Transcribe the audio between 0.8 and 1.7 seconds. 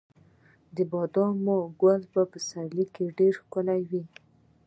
بادامو